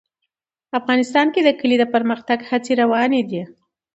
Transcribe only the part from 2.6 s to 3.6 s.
روانې دي.